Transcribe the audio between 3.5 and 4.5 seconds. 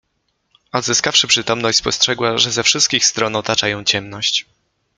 ją ciemność.